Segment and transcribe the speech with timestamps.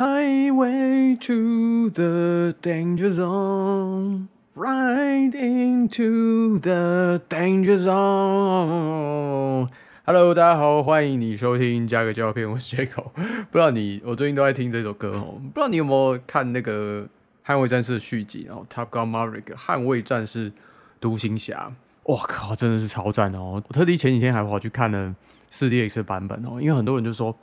[0.00, 9.68] Highway to the danger zone, right into the danger zone.
[10.06, 13.10] Hello，大家好，欢迎你收听加个胶片，我是 Jaco。
[13.50, 15.34] 不知道你，我最近都在听这首歌哦。
[15.52, 17.02] 不知道你有没有看那个
[17.46, 20.50] 《捍卫战士》的续集哦，《Top Gun Maverick》捍卫战士
[20.98, 21.70] 独行侠。
[22.04, 23.62] 我靠，真的是超赞哦！
[23.68, 25.14] 我特地前几天还跑去看了
[25.50, 27.36] 四 DX 的版本哦，因为很多人就说。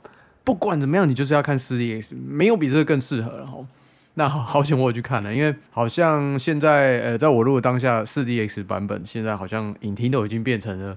[0.48, 3.58] 不管怎么样，你就是要看四 D X，没有比这个更适合了哈。
[4.14, 10.96] 那好险我有去看了，因为好像现在呃，在我录的当下，四 D X 版本现在好像影厅都已经变成了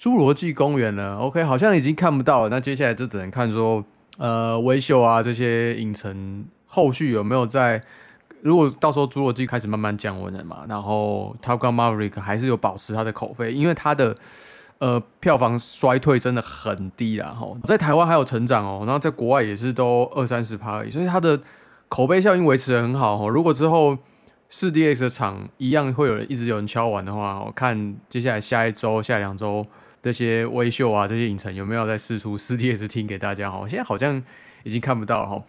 [0.00, 1.18] 侏罗纪公园了。
[1.18, 2.48] OK，好像已经看不到。
[2.48, 3.84] 那接下来就只能看说，
[4.16, 7.82] 呃，微秀啊这些影城后续有没有在？
[8.40, 14.16] 如果到时候侏罗纪开始慢慢降温了嘛，然后 Top Gun Maverick 还是有保持它的口碑，因为它的。
[14.78, 21.40] 呃，票房衰退真的很低啦，吼，在台湾还有成长哦，然后在国外也是都二三十趴而已，所以它的
[21.88, 23.28] 口碑效应维持的很好哦。
[23.28, 23.98] 如果之后
[24.48, 29.66] 四 D X 的场一样会有人一直有人敲完的话，我看接下来下一周、下两周
[30.00, 33.66] 这些微秀啊，这些影城有没有在试出四 D X 听给大家哈？
[33.68, 34.22] 现在好像
[34.62, 35.42] 已经看不到了哈。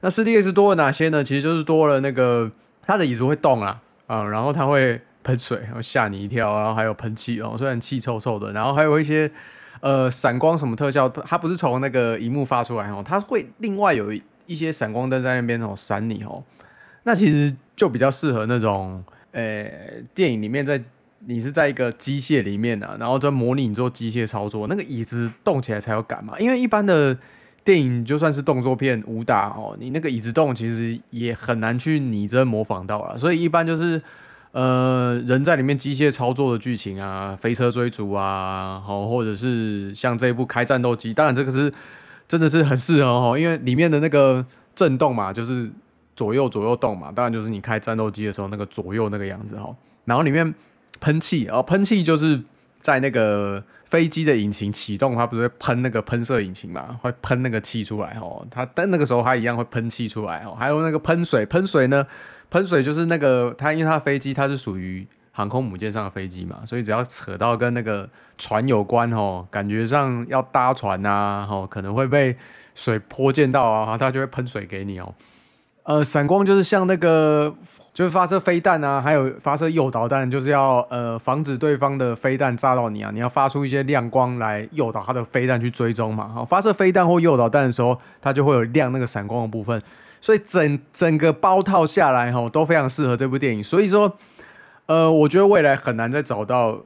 [0.00, 1.22] 那四 D X 多了哪些呢？
[1.22, 2.50] 其实就是多了那个
[2.86, 4.98] 它的椅子会动啊，啊，然后它会。
[5.22, 9.30] 喷水，然后吓你一跳，然后还有喷气哦，虽然气臭臭的，然后还有一些
[9.80, 14.12] 呃闪光什么特效，它不是从那个荧幕发出来哦，它会另外有
[14.46, 16.42] 一些闪光灯在那边哦闪你哦，
[17.04, 19.70] 那其实就比较适合那种呃
[20.14, 20.82] 电影里面在
[21.20, 27.16] 你是在一个机械里面啊，然后在模拟你做机械操作，那个椅子动起来才有感嘛，因为一般的
[27.64, 34.02] 电影就算是动作片武打哦，你那个椅子动其实也很难去拟真模仿到了，所以一般就是。
[34.52, 41.72] 呃，人在里面机械操作的剧情啊，飞车追逐啊，好，或者是像这一部开战斗机，当然这个是
[42.28, 45.70] 真的是很适合哈，因为里面的那个震动嘛，就是
[46.14, 49.74] 左右左右动嘛，当然就是你开战斗机的时候那个左右那个样子哈。
[50.04, 50.54] 然后里面
[51.00, 52.42] 喷气，哦，喷气就是
[52.78, 58.46] 在那个飞机的引擎启动，它不是会喷那个喷射引擎嘛，会喷那个气出来哦。
[58.50, 60.54] 它但那个时候它一样会喷气出来哦。
[60.58, 62.06] 还有那个喷水，喷水呢？
[62.52, 72.36] 喷水就是那个，它因为它飞机它是属于航空母舰上的飞机嘛，所以只要扯到跟那个船有关哦，感觉上要搭船呐，哦，可能会被
[72.74, 75.14] 水泼溅到啊，它就会喷水给你哦。
[75.84, 77.54] 呃，闪光就是像那个，
[77.94, 86.28] 就是发射飞弹啊，还有发射诱导弹，就是要呃防止对方的飞弹炸到你啊，你要发出一些亮光来诱导它的飞弹去追踪嘛。
[86.28, 89.82] 好，发射飞弹或诱导弹的时候，它就会有亮那个闪光的部分。
[90.22, 93.62] 所以整整个包套下来哈，都非常适合这部电影。
[93.62, 94.16] 所以说，
[94.86, 96.78] 呃，我觉得未来很难再找到，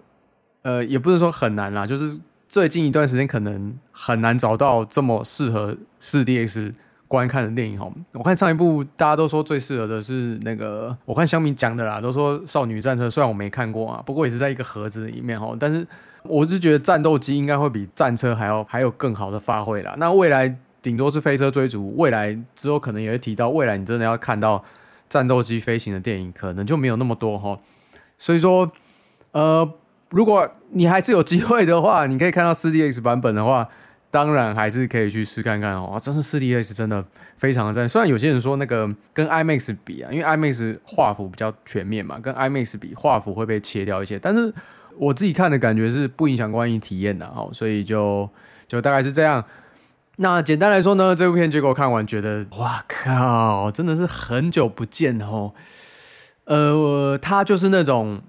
[0.63, 6.73] 呃，也不是说很难啦，就是最近一段时间可能很难找到这么适合四 D X
[7.07, 7.93] 观看的电影哈。
[8.15, 15.55] 我看上一部大家都说最适合的是那个，我看香米讲的啦，都说《少女战车》，虽然我没看过啊，不过也是在一个盒子里面哈。
[15.61, 15.87] 但是
[16.23, 19.95] 我是觉得战斗机应该会比战车还要还有更好的发挥啦。
[19.99, 20.57] 那未来。
[20.87, 24.65] 顶多是飞车追逐，未来之后可能也会提到，未来你真的要看到
[25.09, 27.59] 战斗机飞行的电影，可能就没有那么多哈。
[28.17, 28.71] 所以说，
[29.33, 29.69] 呃，
[30.11, 33.69] 如果你还是有机会的话，你可以看到四 D X 版本的话，
[34.13, 35.99] 当然还是可以去试看看哦。
[36.01, 37.05] 真是四 D X 真的
[37.37, 44.55] 非常的赞，虽然有些人说那个跟 IMAX 比啊，因为 IMAX 画幅比较全面嘛，跟 IMAX 比画幅会被切掉一些，但是
[44.97, 48.31] 我自己看的感觉是不影响观影体验的哦，所以就
[48.69, 49.45] 就大概是这样。
[50.19, 55.53] 那简单来说呢，这部片结果看完觉得，哇靠，真的是很久不见哦。
[56.45, 58.23] 呃，他就是那种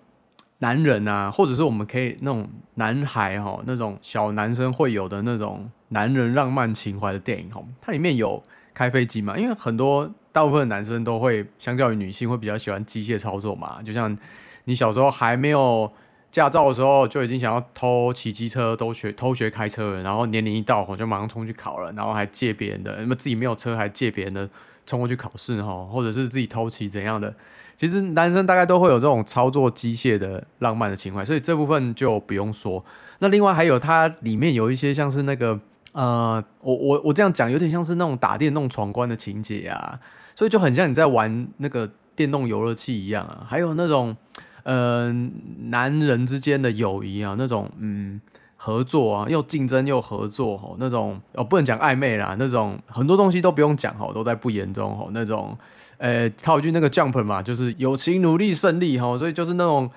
[0.60, 7.64] 男人啊，或者是我们可以那种男孩哈，那种小男生会有的那种男人浪漫情怀的电影哈。
[7.80, 8.44] 它里面有
[8.74, 9.38] 开飞机嘛？
[9.38, 13.82] 因为很多大部分男生都会相较于女性会比较喜欢机械操作嘛。
[13.86, 14.18] 就像
[14.66, 15.90] 你小时候还没有。
[16.32, 20.04] 驾照的时候就已经想要偷骑机车，都学偷学开车了。
[20.04, 24.48] 然后年龄一到，我就马上冲去考了，然后还借别人的，那么自己没有车还借别人的
[24.86, 27.34] 冲过去考试哈，或者是自己偷骑怎样的？
[27.76, 32.84] 其实男生大概都会有这种操作机械的浪漫的情怀，所以这部分就不用说。
[33.20, 35.60] 那另外还有它里面有一些像是那个
[35.94, 40.00] 呃，我我我这样讲有点像是那种打电动闯关的情节啊，
[40.36, 44.16] 所以就很像你在玩那个电动游乐器一样啊，还有那种。
[44.70, 45.32] 嗯，
[45.70, 48.20] 男人之间的友谊啊，那种嗯
[48.58, 55.58] 合作啊，又竞争又合作吼，那种哦不能讲暧昧啦，那种很多东西都不用讲吼，都在不言中吼，那种
[56.00, 59.90] 呃套一句那个 jump 嘛，就是友情努力胜利吼，所以就是那种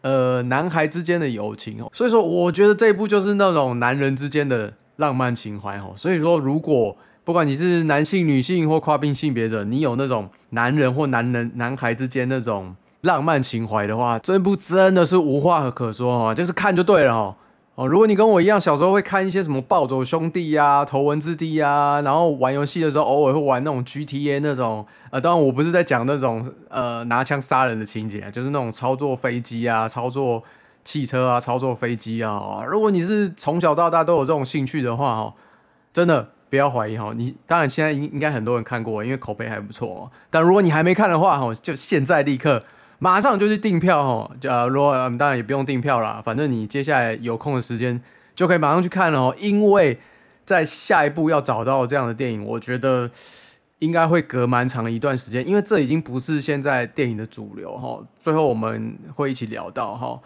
[0.00, 12.74] 呃男孩之间的友情哦，所以说我觉得这一部就是那种男人之间的浪漫情怀吼，所以说如果不管你是男性、女性或跨性别者，你有那种男人或男人、男孩之间那种
[13.06, 17.34] 浪漫情怀的话，这部真的是无话可说哦，就是看就对了哦。
[17.76, 30.42] 哦，如果你跟我一样，小时候会看一些什么暴走兄弟呀、头文字 D 呀，然后玩游戏的时候偶尔会玩那种 GTA 那种，呃，当然我不是在讲那种呃拿枪杀人的情节，就是那种操作飞机啊、操作
[30.84, 32.64] 汽车啊、操作飞机啊。
[32.68, 35.34] 如果你是从小到大都有这种兴趣的话，哦，
[35.92, 36.28] 真的。
[36.48, 40.08] 不要怀疑哈，你当然现在应应该很多人看过，因为口碑还不错。
[40.30, 42.62] 但如果你还没看的话哈，就现在立刻
[42.98, 44.30] 马上就去订票哈。
[44.42, 48.00] 呃，如果当然也不用订票啦，反正你接下来有空的时间
[48.34, 49.34] 就可以马上去看了哦。
[49.38, 49.98] 因为
[50.44, 53.10] 在下一步要找到这样的电影，我觉得
[53.80, 57.98] 应该会隔蛮长一段时间，因为这已经不是现在电影的主流哈。
[58.20, 60.18] 最后我们会一起聊到哈。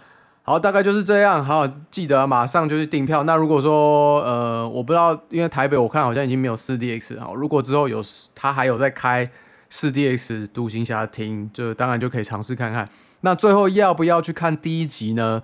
[0.43, 1.45] 好，大概就是这样。
[1.45, 3.23] 好，记得马上就去订票。
[3.25, 8.03] 那如果说，呃，我不知道，因为台北我看好像已经没有四 DX 好，如果之后有
[8.35, 9.31] 他还有在开
[9.71, 12.87] 四 DX 独行侠听，就当然就可以尝试看看。
[13.23, 15.43] 那最后要不要去看第一集呢？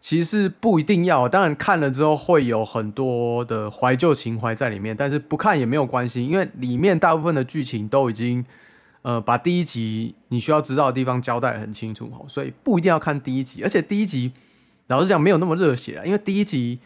[0.00, 8.44] 其实不一定要，当然看了之后会有很多的怀旧情怀在里面，但是不看也没有关系，因为里面大部分的剧情都已经。
[9.02, 14.30] 呃，把第一集你需要知道的地方交代很清楚哈，所以不一定要看第一集，而且第一集
[14.88, 16.78] 老实讲没有那么热血啊，因为第一集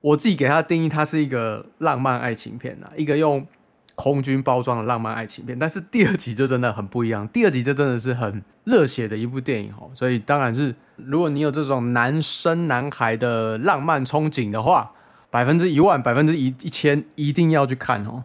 [0.00, 3.46] 我自己给它定义，它是一个浪漫爱情片啊，一个用
[3.96, 14.92] 空军包装的浪漫爱情片，但是第二集就真的很不一样，第二集就真的是很热血的一部电影哦，所以当然是如果你有这种男生男孩的浪漫憧憬的话，
[15.30, 18.22] 百分之一万百分之一一千一定要去看哦。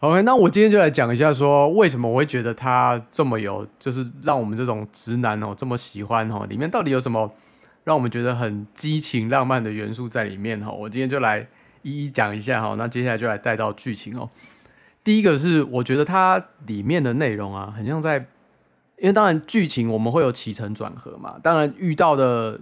[0.00, 7.32] OK，那我今天就来讲一下，说为什么我会觉得它这么有，就是让我们这种直男哦这么喜欢哦，里面到底有什么
[7.84, 10.70] 让我们觉得很激情浪漫的元素在里面哦？
[10.72, 11.46] 我今天就来
[11.80, 12.74] 一一讲一下哈。
[12.76, 14.28] 那接下来就来带到剧情哦。
[15.04, 18.16] 第一个是我觉得它里面的内容啊，很像在，
[18.98, 22.58] 因为当然剧情我们会有起承转合嘛，当然遇到的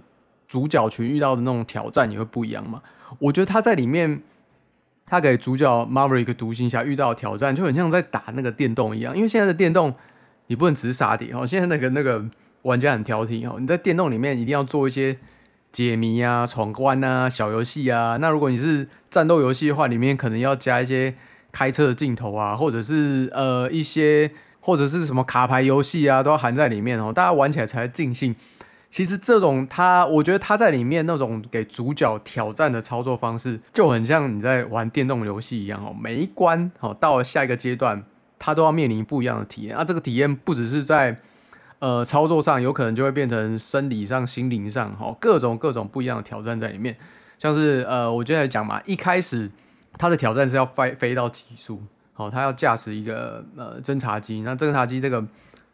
[0.47, 2.83] 主角群遇到的那种挑战也会不一样嘛。
[3.17, 4.21] 我觉得他在里面。
[5.05, 9.15] 他给主角 Maverick 独行侠遇到挑战，就很像在打那个电动一样。
[9.15, 9.93] 因为现在的电动，
[10.47, 11.45] 你不能只是杀敌哦。
[11.45, 12.25] 现在那个那个
[12.63, 15.15] 玩家很挑剔哦，你在电动里面一定要做一些
[15.73, 18.17] 解谜啊、闯关啊、小游戏啊。
[18.17, 21.13] 那如果你是战斗游戏的话，里面可能要加一些
[21.53, 24.29] 开车的镜头啊，或者是呃一些
[24.59, 28.35] 或者是什么卡牌游戏啊，都要含在里面哦，大家玩起来才尽兴。
[28.89, 35.95] 其实这种他，我觉得他在里面那种给主角挑战的操作方式，就很像你在玩电动游戏一样哦。
[35.99, 38.03] 每一关哦，到了下一个阶段，
[38.37, 39.75] 他都要面临不一样的体验。
[39.75, 41.19] 啊，这个体验不只是在
[41.79, 46.95] 呃操作上，有可能就会变成生理上、心灵上，哦，各种各种不一样的挑战在里面。
[47.39, 49.49] 像是呃，我就在讲嘛，一开始
[49.97, 51.81] 他的挑战是要飞飞到极速，
[52.15, 55.25] 哦，他要驾驶一个呃侦察机，那侦察机这个。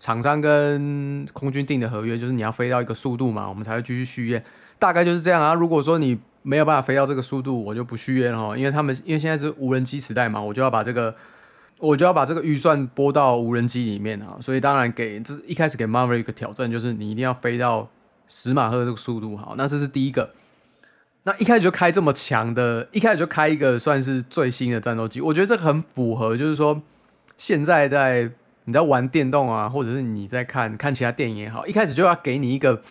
[0.02, 4.42] 厂商跟空军订的合约就是你要飞到一个速度嘛，我们才会继续续约，
[4.80, 5.54] 大概就是这样啊。
[5.54, 8.58] 如果说你没有办法飞到这个速度，我就不续约了哈。
[8.58, 11.14] 因为他们因为现在是无人机时代嘛，我就要把这个
[11.80, 14.38] 我就要把这个预算拨到无人机里面啊。
[14.40, 17.90] 所以当然给这是一开始给 Marvel 一个挑战，就是你一定要飞到
[18.26, 19.56] 十马赫这个速度好。
[19.58, 20.30] 那这是第一个。
[21.30, 26.82] 那一开始就开这么强的，一开始就开一个算是最新的战斗机，我觉得这很符合，就是说
[27.38, 28.32] 现在在。
[28.66, 32.84] 你在玩电动啊，或者是你在看看其他电影也好，一开始就要给你一个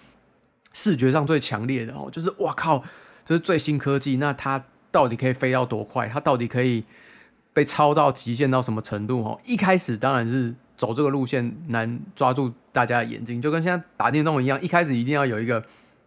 [0.73, 2.83] 视觉上最强烈的哦，就是哇靠，
[3.25, 6.09] 这是最新科技，那它到底可以飞到多快？
[6.09, 6.83] 它到底可以
[7.53, 9.23] 被超到极限到什么程度？
[9.23, 15.63] 哦，一开始当然是走这个路线难抓住大家的眼睛，就跟现在打电动一样，一开始一定要有一个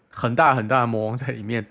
[0.10, 1.66] 很大很大的魔王在里面，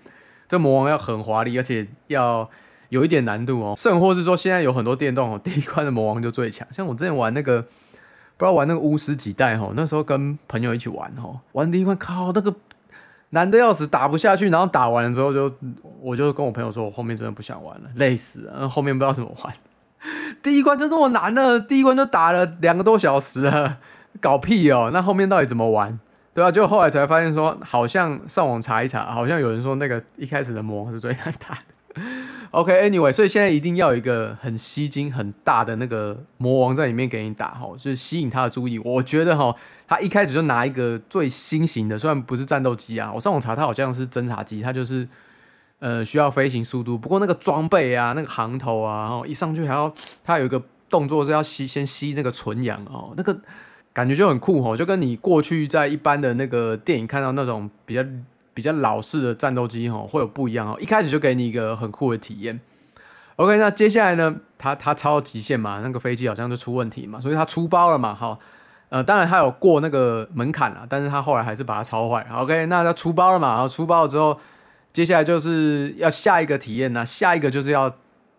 [0.50, 2.50] 这魔王要很华丽，而且要
[2.90, 7.64] 有一点难度哦，甚或是说现在有很多电动哦， 第一关的魔王就最强，像我之前玩那个。
[8.37, 12.54] 不知道玩那个巫师几代哦，那时候跟朋友一起玩哦，玩第一关靠那个
[13.28, 15.54] 难的要死，打不下去，然后打完了之后就
[16.00, 19.54] 我就跟我朋友说，我后面真的不想玩了，累死了，后面不知道怎么玩。
[20.42, 23.76] 第一关就这么难了，第一关就打了两个多小时了，
[24.23, 24.88] 搞屁哦！
[24.90, 26.00] 那后面到底怎么玩？
[26.33, 32.03] 对啊，就后来才发现说，好像上网查一查，好像有人说那个一开始的魔是最难打的。
[32.53, 38.79] OK，Anyway，所以现在一定要有一个很吸睛、很大的那个魔王在里面给你打哈，就是吸引他的注意。
[38.81, 39.55] 我觉得哈，
[39.89, 45.07] 他一开始就拿一个最新型的，虽然不是战斗机啊，我上网查，它好像是侦察机，它就是
[45.81, 46.97] 呃需要飞行速度。
[46.97, 49.93] 不过那个装备啊，那个航头啊，然后一上去还要，
[50.25, 53.37] 它有一个动作是要吸，先吸那个纯氧哦，那个
[53.93, 58.05] 感觉就很酷哈，就跟你过去在一般的那个电影看到那种比较。
[58.53, 62.61] 比较老式的战斗机哈会有不一样哦，一开始就给你一个很酷的体验。
[63.37, 68.37] OK，那接下来呢，他他超极限嘛，那个飞机好像就出问题嘛，所以他出包了嘛，哈，
[68.91, 72.27] 呃，当然他有过那个门槛了，但是他后来还是把它超坏。
[72.35, 74.39] OK，那他出包了嘛，然后出包了之后，
[74.93, 77.95] 接下来就是要下一个体验呢，下一个就是要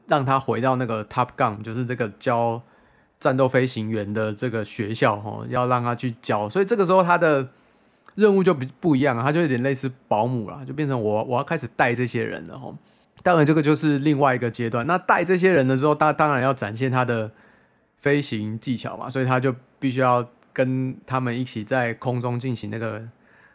[0.07, 2.61] 让他回到那个 Top Gun，就是这个教
[3.21, 7.47] 战斗飞行员的这个学校，哈，要让他去教，所以这个时候他的。
[8.15, 12.69] 任务就不不一样啊，他就有点类似保姆了，就变成我我要开始带这些人了哈。
[13.23, 14.85] 当然这个就是另外一个阶段。
[14.85, 17.31] 那带这些人的时候，他当然要展现他的
[17.95, 23.01] 飞行技巧嘛，所以他就必须要跟他们一起在空中进行那个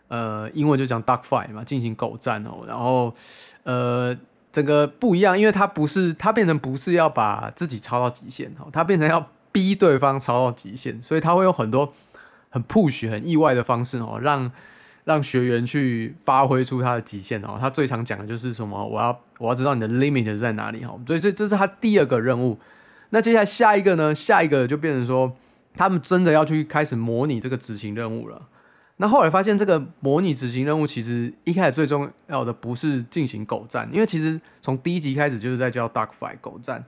[0.08, 2.64] 呃，英文就讲 duck fight 嘛，进行狗战哦。
[2.66, 3.14] 然后
[3.64, 4.16] 呃，
[4.50, 11.94] 整个不一样，因为他不是他变成不是要把自己超到极限哦，他变成要逼对方超到极限，所以他会有很多。
[12.48, 14.50] 很 push 很意外的方式哦，让
[15.04, 17.58] 让学员去发挥出他的极限哦。
[17.60, 18.82] 他最常讲的就是什么？
[18.86, 20.98] 我要我要知道你的 limit 在哪里哈。
[21.06, 22.58] 所以这这是他第二个任务。
[23.10, 24.14] 那接下来下一个呢？
[24.14, 25.36] 下一个就变成说，
[25.74, 28.48] 他们真的要去开始模拟这个执行任务了。
[28.96, 36.82] 那后来发现，这个模拟执行任务其实一开始最重要的不是进行狗战，因为其实从第一集开始就是在教 dog fight 狗战。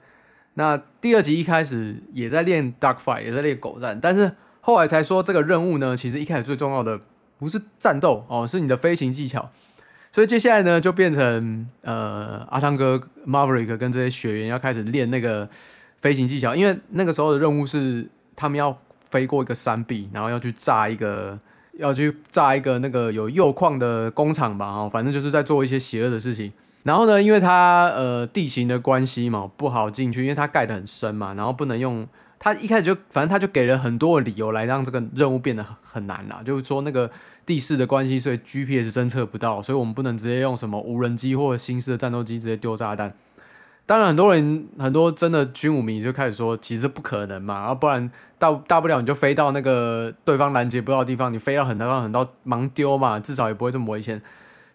[0.59, 4.33] 那第二集一开始也在练 duck fight，也在练狗战，但是。
[4.61, 7.01] 后来才说这个任务呢，其实一开始最重要的
[7.39, 9.51] 不是战斗哦，是你的飞行技巧。
[10.13, 15.49] 所以接下来呢，就变成呃阿汤哥 Maverick 跟这些学员要开始练那个
[16.01, 21.39] 飞行技巧，因为那个时候的任务是他们要飞过一个山壁，然后要去炸一个，
[21.79, 26.53] 要去炸一个那个有铀矿的工厂吧，哦，反正就是在做一些邪恶的事情。
[26.89, 32.09] 然后呢，因为它呃地形的关系嘛，不好进去，因为它盖得很深嘛，然后不能用。
[32.41, 37.11] 他一开始就，反正他就给了很多的理由来让这个任务变得很很难啦，就是说那个
[37.45, 43.13] 地势的关系，所以 GPS 侦测不到，所以我们不能直接用什么无人机或者新式的战斗机直接丢炸弹。
[43.85, 54.23] 当然，很多人很多真的军武迷就开始说，其实不可能嘛，要不然大大不了你就飞到那个对方拦截不到的地方，你飞到很高很多盲丢嘛，至少也不会这么危险。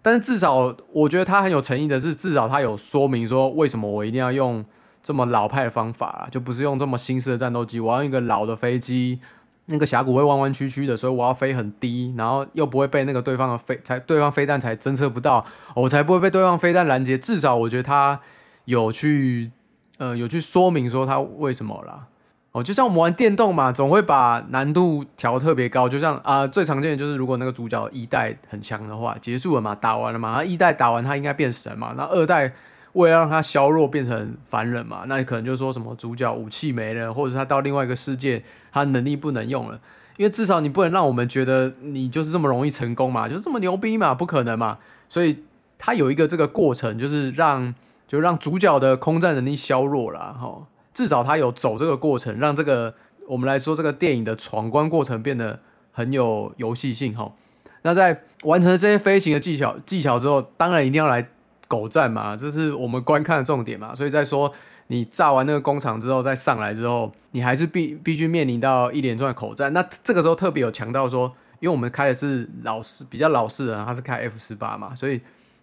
[0.03, 4.63] 但是至少我觉得他很有诚意的是，至少他有说明说为什么我一定要用。
[5.05, 7.77] 这么老派的方法啊，就不是用这么新式的战斗机。
[7.77, 9.19] 我要一个老的飞机，
[9.65, 15.45] 那个峡谷会弯弯曲曲的，所以我要飞很低，然后又不会被那个对方的飞才对方飞弹才侦测不到，
[15.75, 17.17] 我才不会被对方飞弹拦截。
[17.17, 18.17] 至少我觉得他
[18.63, 19.51] 有去
[19.98, 22.07] 呃有去说明说他为什么啦。
[22.53, 25.89] 哦，就像我们玩电动嘛，总会把难度调特别高。
[25.89, 32.53] 就像啊，最常见的就是如果那个主角一代很强的话，结束了嘛，打完了嘛，一代打完他应该变神嘛，那二代。
[32.93, 39.79] 为了让他削弱变成凡人嘛，那你可能就说什么主角武器没了，或者是他到另外一个世界，他能力不能用了。
[40.17, 44.77] 因为至少你不能让我们觉得你就是这么容易成功嘛，就是这么牛逼嘛，不可能嘛。
[45.10, 45.43] 所以
[45.79, 47.74] 他有一个这个过程，就是让
[48.07, 50.62] 就让主角的空战能力削弱了哈。
[50.93, 52.93] 至少他有走这个过程，让这个
[53.27, 55.59] 我们来说这个电影的闯关过程变得
[55.91, 57.33] 很有游戏性哈。
[57.81, 61.27] 那在完成这些飞行的技巧技巧之后，当然一定要来。
[61.65, 64.53] 狗战嘛，这是我们观看的重点嘛，所以在说
[64.88, 69.73] 你炸完那个工厂之后再上来之后，你还是必必须面临到一连串的口战。
[69.73, 75.19] 那这个时候特别有强调说，因为我们开的是老式比较老式的，他是开 F 十八嘛，所以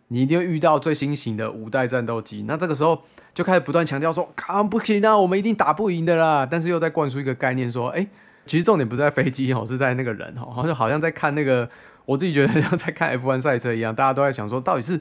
[0.08, 2.42] 你一定会遇到最新型的五代战斗机。
[2.48, 3.00] 那这个时候
[3.34, 6.46] 就开始不断强调说，啊不行啊，我们一定打不赢的啦。
[6.48, 8.06] 但是又在灌输一个概念说，哎，
[8.46, 11.68] 其实重点不在飞机哦，是在那个人哦， 好像好像在看那个，
[12.04, 15.00] 我自己觉得像在看 F 1赛车一样，大家都在想说，到底是。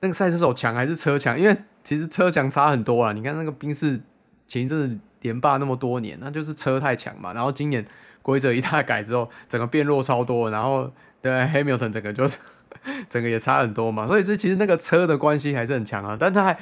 [0.00, 1.38] 那个赛车手强还是车强？
[1.38, 3.12] 因为其实车强差很多啊。
[3.12, 3.98] 你看那个宾士
[4.46, 7.32] 前一阵子连霸那么多年，那就是车太强嘛。
[7.32, 7.82] 然后今年
[8.20, 10.50] 规则一大改之后，整个变弱超多。
[10.50, 12.28] 然后对 Hamilton 整个就
[13.08, 14.06] 整个也差很多嘛。
[14.06, 16.14] 所以这其实那个车的关系还是很强啊。
[16.20, 16.58] 但他还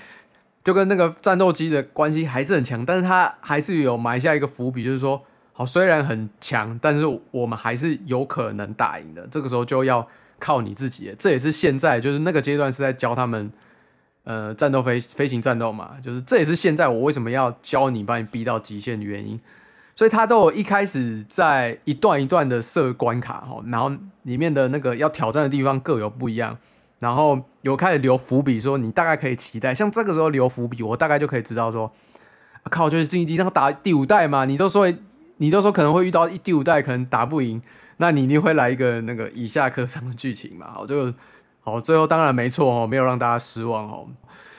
[0.64, 9.26] 就跟那个战斗机的关系还是很强，但是他还是有埋下一个伏笔，就是说，好，虽然很强，但是我们还是有可能打赢的。
[9.30, 10.08] 这个时候就要。
[10.44, 13.52] 靠你自己，这也是现在就是那个阶段是在教他们，
[14.24, 19.38] 呃，战斗飞飞行战斗嘛，就是这也是现在我为什么要教你，把你逼到极限的原因。
[19.94, 23.92] 所以他都有一开始在一段一段的设关卡哈，然后
[24.24, 26.58] 里面的那个要挑战的地方各有不一样，
[27.02, 31.90] 然后有开始留伏笔，说你大概可以期待，像这个时候留伏笔，我大概就可以知道说，
[32.70, 34.86] 靠，就是竞技，然后打第五代嘛，你都说
[35.38, 37.60] 你都说可能会遇到一第五代可能打不赢。
[37.96, 40.68] 那你一定会来一个那个以下课上的剧情嘛？
[40.72, 41.12] 好，就
[41.60, 44.06] 好，最后当然没错哦，没有让大家失望哦。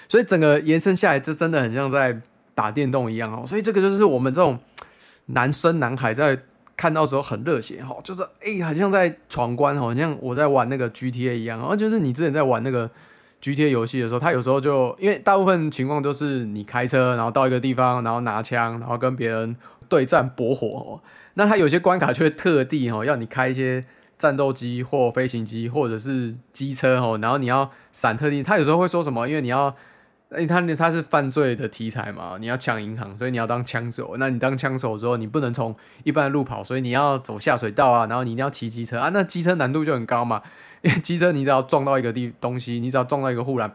[0.09, 2.19] 所以整个延伸下来，就真的很像在
[2.53, 3.45] 打电动一样哦。
[3.45, 4.59] 所以这个就是我们这种
[5.27, 6.37] 男生男孩在
[6.75, 12.89] 看到时候很热血哈，就是哎，很像在闯关，好像我在玩那个 GTA 一样，然后就是你之前在玩那个
[13.41, 19.55] GTA 游戏的时候，他有时候就因为大部分情况都是你开车，然后到一个地方，然后拿枪，然后跟别人
[19.89, 20.67] 对战搏火。
[20.67, 20.99] 哦。
[21.35, 23.83] 那他有些关卡却特地哦要你开一些
[24.17, 28.41] 战斗机或飞行机或者是机车哦，然后你要闪特地。
[28.43, 29.27] 他有时候会说什么？
[29.27, 29.75] 因为你要，
[30.35, 34.15] 哎，他他是犯罪的题材嘛，你要抢银行，所以你要当枪手。
[34.17, 39.09] 那你当枪手之后，你不能从一般的路跑，所以你要走下水道啊，然后你一定要骑机车啊。
[39.13, 40.41] 那机车难度就很高嘛。
[40.81, 43.73] 因为机车，你只要撞到一个地东西，你只要撞到一个护栏，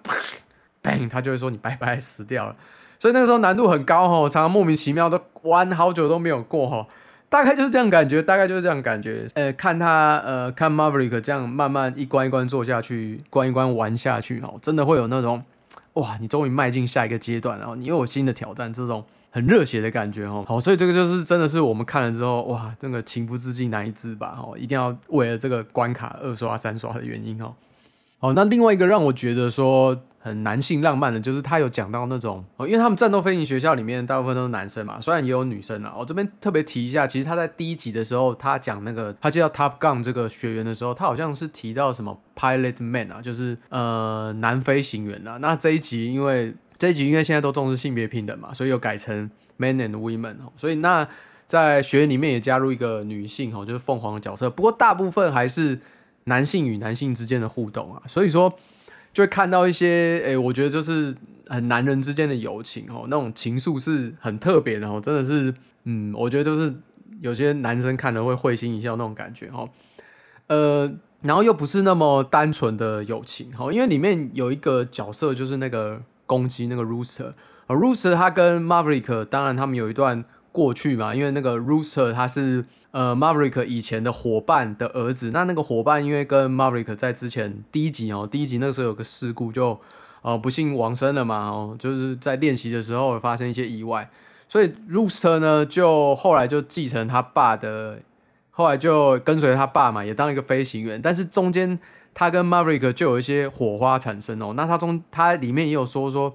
[0.83, 2.55] 砰，他就会说你拜拜死掉了。
[2.99, 6.87] 所以那个时候难度很高哈，常常莫名其妙的弯好久都没有过哈，
[7.31, 9.27] 大概就是这样感觉，大概就是这样感觉。
[9.35, 15.43] 呃，看他呃看 Maverick 这样慢慢一关一关做下去，关一关玩下去哈，真的会有那种
[16.01, 19.05] 哇，你终于迈进下一个阶段，然后你又有新的挑战，这种。
[19.31, 27.53] 很热血的感觉哦，好，所以这个就是真的是我们看了之后，哇，这个情不自禁难以自拔哦，一定要为了这个关卡二刷三刷的原因哦。
[28.19, 35.95] 好，那另外一个让我觉得说很男性浪漫的，就是他有讲到那种哦，因为他们战斗飞行学校里面大部分都是男生嘛，虽然也有女生啊。
[35.97, 45.39] 我这边特别提一下，其实他在第一集的时候，他讲那个他介绍 Top Gun 这个学员的时候，他好像是提到什么 Pilot Man 啊，就是呃男飞行员啊。
[45.39, 51.09] 那这一集因为这一集因为现在都重视性别平等嘛，所以又改成 men and women 哦，所以那
[51.47, 54.51] 在学院里面也加入一个女性哦，就是凤凰的角色。
[54.51, 55.79] 不过大部分还是
[56.25, 58.53] 男性与男性之间的互动啊，所以说
[59.19, 61.15] 就看到一些诶，我觉得就是
[61.49, 65.53] 很男人之间的友情哦，那种情愫是很特别的哦，真的是
[65.85, 66.73] 嗯，我觉得就是
[67.21, 69.69] 有些男生看了会会心一笑那种感觉哦，
[70.47, 76.03] 呃，然后又不是那么单纯的友情哦，因为里面有一个角色就是那个。
[76.29, 77.29] 攻击那个 Rooster，
[77.67, 80.23] 啊，Rooster 他跟 Maverick 当然他们有一段
[80.53, 89.79] 过去嘛，因为那个 Rooster 他是呃 Maverick 以前的伙伴的儿子，那那个伙伴因为跟 Maverick 在之前第一集哦，第一集那个时候有个事故就
[90.23, 94.11] 呃不幸亡生了嘛，哦，就是在练习的时候发生一些意外，
[94.49, 98.01] 所以 Rooster 呢就后来就继承他爸的，
[98.51, 101.79] 后来就跟随他爸嘛，也当一个飞行员，但是中间。
[102.15, 106.35] 他跟 Maverick 就有一些火花产生哦，那他中他里面也有说说，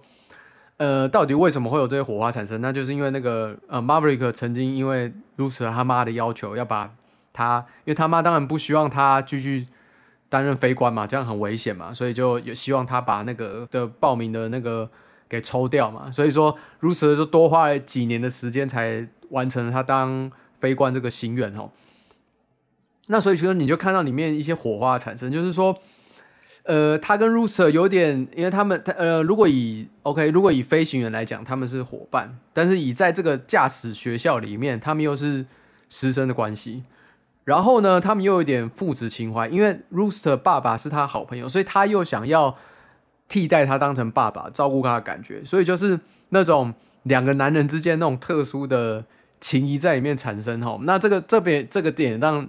[0.77, 2.59] 呃，到底为什么会有这些火花产生？
[2.59, 6.93] 那就是因为那个呃，Maverick 曾经因为如此他妈的要求，要把
[7.31, 9.67] 他，因为他妈当然不希望他继续
[10.29, 14.89] 担任飞官嘛，这样很危险嘛，所以就有希望他把那个的报名的那个
[15.29, 21.69] 给抽掉嘛，所以说如此就多花了几年的时间才完成他当飞官这个心愿哦。
[23.07, 25.77] 那所以其实你就看到里面一些火花产生，就是说，
[26.63, 35.45] 呃，他跟 Rooster 有点，因为他们，他呃，如果以 OK，如果以飞行员来讲，他们是伙伴，但是以在这个驾驶学校里面，他们又是
[35.89, 36.84] 师生的关系。
[37.43, 42.58] 然后呢，他们又有点父子情怀，因为 Rooster 爸爸是他好朋友，所以他又想要
[43.28, 45.99] 替代他当成爸爸，照顾他的感觉，所以就是
[46.30, 46.73] 那种
[47.04, 49.04] 两个男人之间那种特殊的
[49.41, 50.62] 情谊在里面产生。
[50.62, 52.47] 哈，那这个这边这个点让。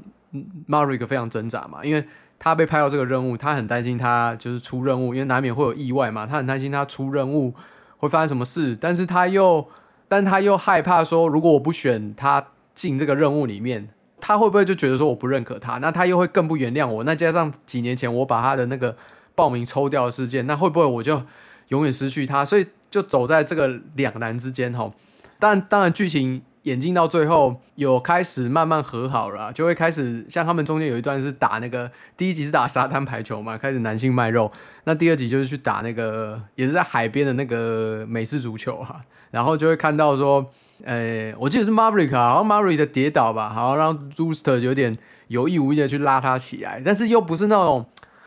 [0.67, 2.05] Marik 非常挣扎嘛，因为
[2.39, 6.27] 他被派到这个任务，他很担心他就是出任务，因为难免会有意外嘛。
[6.27, 7.55] 他很担心他出任务
[7.97, 9.67] 会发生什么事，但是他又，
[10.09, 13.89] 但他又害怕说，如果我不选他进这个任务里面，
[14.21, 15.79] 他会不会就觉得说我不认可他？
[15.79, 17.05] 那他又会更不原谅我。
[17.05, 18.97] 那加上几年前我把他的那个
[19.35, 21.23] 报名抽掉的事件，那会不会我就
[21.69, 22.45] 永远失去他？
[22.45, 24.93] 所以就走在这个两难之间哈。
[25.39, 26.43] 但当然剧情。
[26.65, 34.51] 演进到最后有开始慢慢和好了，就会开始像他们中间有一段是打那个第一集是打沙滩排球嘛，开始男性卖肉。
[34.85, 39.01] 那第二集就是去打那个也是在海边的那个美式足球哈，
[39.31, 40.45] 然后就会看到说，
[40.85, 44.97] 呃，我记得是 Maverick 啊，然后 Maverick 的跌倒吧，好像让 Rooster 有点
[45.29, 47.87] 有意无意的去拉他起来，但是又不是那种。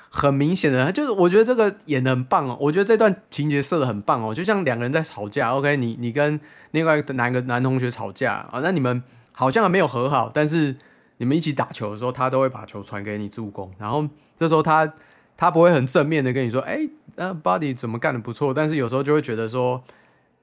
[0.10, 2.58] 很明显的，就是我觉得这个演的很棒哦。
[2.60, 5.54] 我觉得这段情节设的很棒哦，就像两个人在吵架。
[5.54, 6.39] OK，你你跟
[6.72, 10.76] 另外一个男个男同学吵架啊，那你们好像还没有和好，但是
[11.17, 13.72] 你们一起打球的时候，他都会把球传给你助攻。
[13.78, 14.08] 然后
[14.39, 14.91] 这时候他
[15.36, 16.80] 他不会很正面的跟你说，哎，
[17.15, 18.54] 呃，Body 怎么干的不错。
[18.54, 19.84] 但是有时候就会觉得说，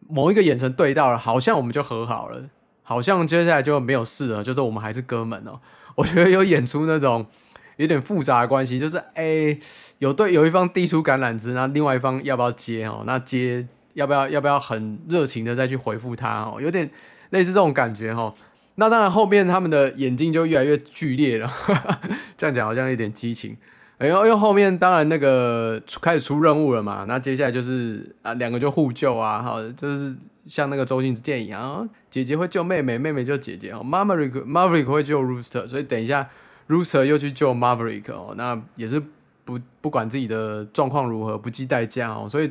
[0.07, 2.42] 某一个眼神对到了，好像我们就和好了，
[2.83, 5.59] 好像接下来就没有事了，就是我们还是哥们哦。
[5.94, 7.27] 我觉得有演出那种。
[7.76, 9.58] 有点复杂的关系，就是哎，
[9.98, 13.02] 有对有一方递出橄榄枝，那另外一方要不要接哦？
[13.06, 16.58] 那接要不要要不要很热情的再去回复他哦？
[16.60, 16.88] 有点
[17.30, 18.32] 类似这种感觉哈。
[18.76, 21.50] 那当然后面他们的眼睛就越来越剧烈了，
[22.37, 23.56] 这样讲好像有点激情。
[23.98, 30.14] 哎呦，因为后面当然那个开始出任务了嘛，那接下来就是啊两个就互救啊，好，就是
[30.46, 36.28] 像那个周星驰电影啊，姐姐会救妹妹，妹妹救姐姐哦，Maverick Maverick 会救 Rooster，所以等一下。
[36.66, 39.03] R u s e r 又去救 Maverick 哦，那也是
[39.44, 42.27] 不不管自己的状况如何，不计代价哦。
[42.29, 42.50] 所以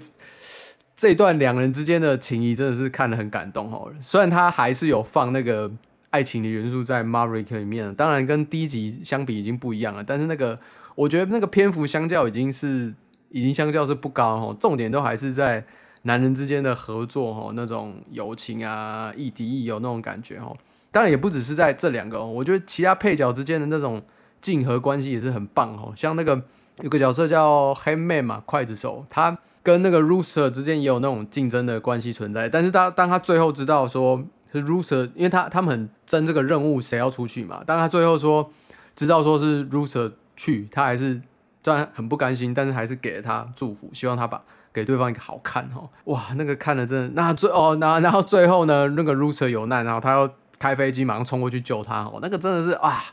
[0.96, 3.92] 这一段两人之间的情谊真的是看得很感动哦。
[4.00, 5.72] 虽然他还是有放那个
[6.12, 10.04] 爱情的元素在 Maverick 里面，当然跟第一集相比已经不一样了。
[10.04, 10.60] 但是那个
[10.94, 12.94] 我觉得那个篇幅相较已经是
[13.30, 15.66] 已经相较是不高哦，重点都还是在
[16.04, 20.56] 男人之间的合作哦，那种友情啊，亦敌亦友那种感觉哦。
[20.94, 24.00] 当然也不只是在这两个，我觉得其他配角之间的那种
[24.40, 25.92] 竞合关系也是很棒哦。
[25.96, 26.40] 像那个
[26.84, 32.48] 有个角色叫 Handman 嘛，刽子手，他跟那个 Rooster 之间也有那种竞争的关系存在。
[32.48, 37.64] 但是当当他最后知道说是 Rooster，因为他他们很争这个任务谁要出去嘛。
[37.66, 38.52] 当他最后说
[38.96, 41.20] 知道说是 Rooster 去，他还是
[41.64, 45.90] 虽然很不甘心，但是还是给了他祝福，希望他把给对方一个好看哦。
[46.04, 50.30] 哇，那个看了真的，那最哦，那然后最后呢，那个 Rooster 有难，然后他要。
[50.60, 53.04] 开飞机马上冲过去救他哦，那个真的是啊，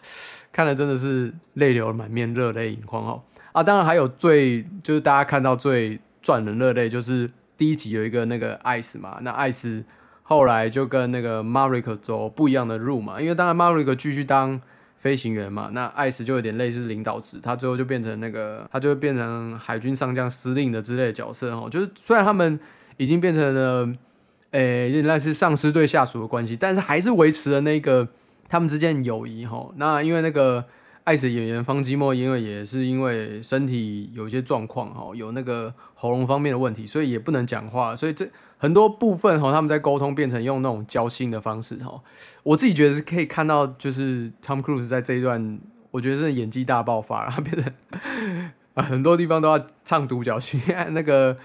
[0.53, 3.23] 看了真的是泪流满面，热泪盈眶哦
[3.53, 3.63] 啊！
[3.63, 9.85] 当然还有最就是大家看到最赚人热泪，就是第一集有一个那个艾斯嘛，那艾斯
[10.23, 14.61] 后来就跟那个 Marik 走不一样的路嘛，因为当然 Marik 继续当
[14.99, 22.61] 飞行员嘛，那艾斯就有点类似领导职，他最后就变成那个他就会变成海军上将司令的之类的角色哦，就是虽然他们
[22.97, 23.93] 已经变成了。
[24.53, 28.09] 诶，原来是上司对下属的关系，但是还是维持了那个
[28.49, 29.71] 他们之间友谊哈。
[29.77, 30.65] 那因为那个
[31.05, 42.01] 爱死演员方基莫，因为也是因为身体有一些状况哈，有那个喉咙方面的问题，所以也不能讲话，所以这很多部分哈，他们在沟通变成用那种交心的方式哈。
[42.43, 45.61] 我自己觉得是可以看到，就是 Tom Cruise 在这一段，
[45.93, 47.73] 我觉得是演技大爆发了，变成
[48.75, 50.61] 啊 很多地方都要唱独角戏，
[50.91, 51.37] 那个。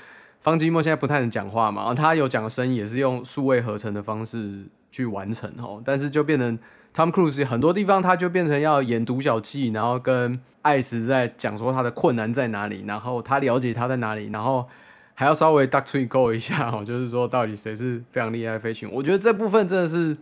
[0.46, 6.56] 方基莫现在不太能讲话嘛，然后他有讲的声音也是用数位合成的方式去完成哦，但是就变成
[6.96, 14.68] Tom Cruise 很多地方他就变成要演独角戏，然后跟艾斯在讲说他的困难在哪里，然后他了解他在哪里，然后
[15.16, 18.88] 还要稍微 duck to go 一下哦， 就是说到底谁是非常厉害飞行？
[18.94, 20.16] 我觉得这部分真的是，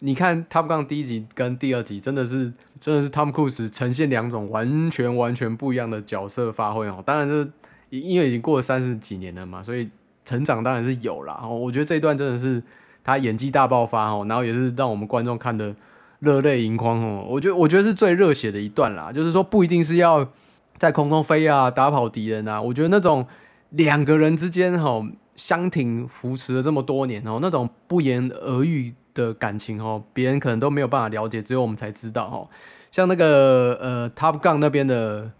[0.00, 7.48] 你看 Top Gun 第一集跟第二集真的是真的是 Tom Cruise 呈现两种完全完全不一样的角色发挥哦，当然是。
[7.90, 9.90] 因为已经过了三十几年了嘛，所以
[10.24, 11.40] 成长当然是有啦。
[11.42, 12.62] 哦，我觉得这一段真的是
[13.02, 15.74] 他演技大爆发哦，然后也是让我们观众看的
[16.20, 17.26] 热泪盈眶哦。
[17.28, 20.28] 我觉得我觉得是最热血的一段啦，就是说不一定是要
[20.78, 22.62] 在空中飞啊，打跑敌人啊。
[22.62, 23.26] 我觉得那种
[23.70, 25.02] 两个人之间哈
[25.34, 32.46] 相挺扶持了这么多年哦，那种不言而喻的感情哦，别人可能都没有办法了解，只有我们才知道哦。
[32.92, 35.32] 像那个呃 Top Gun 那边的。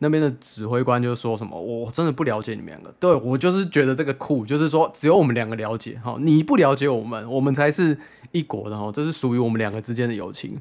[0.00, 2.94] 那边的指挥官就说什么，我真的不了解你们两个。
[3.00, 7.98] 对我就是觉得这个酷，就是说只有我们两个了解哈，你不了解我们，我们才是
[8.30, 10.56] 一国的哈，这是属于我们两个之间的友情。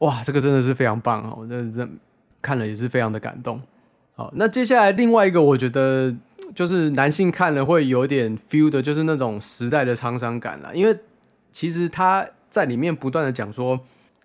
[0.00, 1.88] 哇，这个真的是非常棒哦，这这
[2.42, 3.60] 看了也是非常的感动。
[4.14, 6.14] 好，那接下来另外一个我觉得
[6.54, 10.98] 就是男性看了会有点 feel 的，就是那种时代的沧桑感了，因为
[11.52, 13.78] 其实他在里面不断的讲说，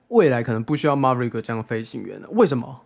[0.08, 2.82] 未来可能不需要 Maverick 这样飞行员了，为什么？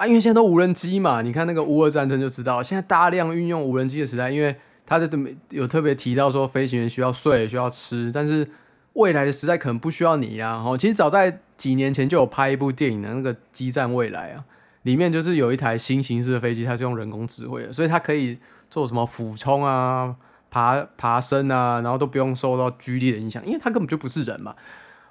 [0.00, 5.06] 啊，因为现在都无人机嘛，你看那个乌俄战争就知道，现在大量运用无人机的时代，因为他的
[5.50, 8.48] 有特别提到说，飞行员需要睡，需要吃，但是
[8.94, 10.54] 未来的时代可能不需要你啦。
[10.54, 14.42] 哦，其实早在几年前就有拍一部电影的那个《激战未来》啊，
[14.84, 18.38] 里面就是有一台新形式的飞机，它是用人工智慧的，所以它可以
[18.70, 20.16] 做什么俯冲啊、
[20.50, 24.56] 爬爬升啊，然后都不用受到剧烈的影响，因为它根本就不是人嘛。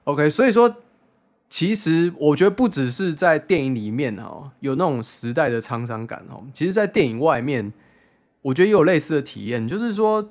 [0.06, 0.78] OK，所以说。
[1.50, 6.44] 其实我觉得不只是在电影里面哦，有那种时代的沧桑感哦。
[6.54, 7.74] 其实，在电影外面，
[8.44, 9.68] 我觉得也有类似的体验。
[9.68, 10.30] 就是说，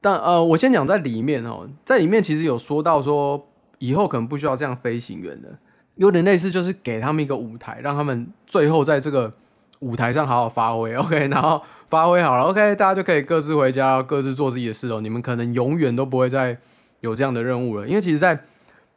[0.00, 3.48] 但呃，我先讲在里面哦，在里面其实有说到说，
[3.80, 5.58] 以后可能不需要这样飞行员的，
[5.96, 9.32] 有点类似，就是给他们一个舞台，让他们最后在这个
[9.80, 10.94] 舞台上好好发挥。
[10.96, 15.00] OK，然后发挥好了，OK，大家就可以各自回家，各自做自己的事哦。
[15.00, 16.56] 你们可能永远都不会再
[17.00, 18.44] 有这样的任务了，因为其实，在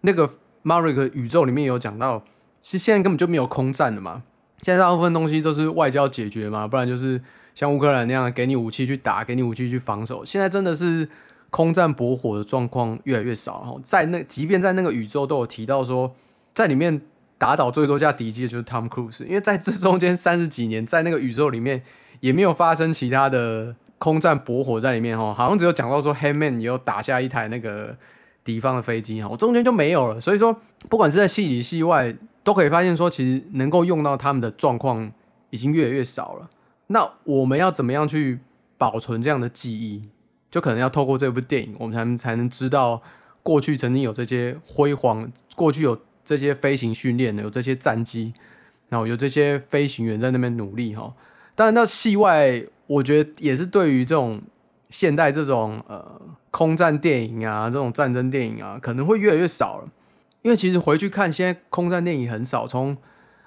[0.01, 0.29] 那个。
[0.65, 2.23] Marik 宇宙里面有讲到，
[2.59, 4.23] 其实现在根本就没有空战的嘛，
[4.57, 7.21] 现在大部分东西都是外交解决嘛，不然就是
[7.53, 10.25] 像乌克兰那样给你武器去打，给你武器去防守。
[10.25, 11.07] 现在真的是
[11.51, 13.61] 空战搏火的状况越来越少。
[13.63, 16.15] 然后在那，即便在那个宇宙都有提到说，
[16.55, 16.99] 在里面
[17.37, 21.83] 打倒最多架敌机的就是 Tom Cruise，因为在这中间三十几年，在那个宇宙里面
[22.21, 27.95] 也没有发生其他的空战搏火在里面哈，好像只有讲到说 Handman 也有打下一台那个。
[28.45, 30.55] 敌方的飞机哈，我中间就没有了，所以说
[30.87, 35.11] 不管是在戏里戏外，都可以发现说，其实能够用到他们的状况
[35.49, 36.49] 已经越来越少了。
[36.87, 38.39] 那我们要怎么样去
[38.77, 40.07] 保存这样的记忆？
[40.51, 43.01] 就可能要透过这部电影，我们才能才能知道
[43.41, 48.31] 过去曾经有这些辉煌，过去有这些飞行训练的，有这些战机，
[48.89, 51.13] 然后有这些飞行员在那边努力哈。
[51.55, 54.41] 当然到戏外，我觉得也是对于这种
[54.89, 56.21] 现代这种呃
[56.51, 59.89] 空战电影啊，这种战争电影啊，可能会越来越少了。
[60.41, 62.95] 因为其实回去看，现在空战电影很少，从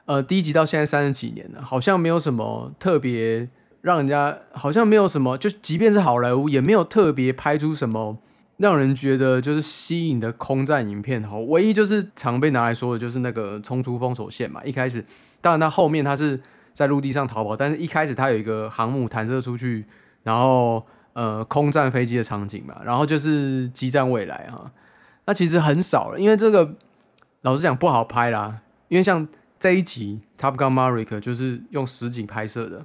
[0.07, 3.48] 呃第一集到现在三十几年了，好像没有什么特别
[3.83, 8.18] 让人家，好像没有什么，就即便是好莱坞，也没有特别拍出什么
[8.57, 11.22] 让人觉得就是吸引的空战影片。
[11.22, 14.61] 哈，唯一就是常被拿来说的就是那个冲出封锁线嘛。
[14.64, 15.05] 一开始，
[15.40, 16.40] 当然它后面它是
[16.72, 19.87] 在陆地上逃跑，但是一开始它有一个航母弹射出去，
[20.24, 20.85] 然后
[21.19, 24.71] 呃空战飞机的场景嘛，然后就是激战未来哈。
[25.27, 26.77] 那其实很少了，因为这个。
[27.43, 29.27] 老实讲不好拍啦，因为像
[29.61, 32.85] 这一集《Top Gun Maverick》就是用实景拍摄的，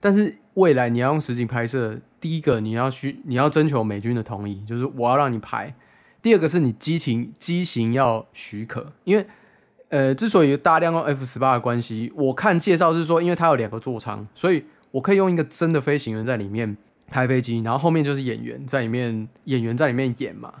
[0.00, 5.74] 但是未来你要用实景拍摄，第一个你要需你要征求美军的同意，就是我要让你拍；
[6.22, 9.26] 第二个是你机型机型要许可，因为
[9.90, 16.78] 呃之所以大量用 F 十八的关系，我看介绍是说，因为它有两个座舱，所以我可以用一个真的飞行员在里面
[17.10, 20.52] 开飞机，然后后面就是演员在里面演员在里面演嘛。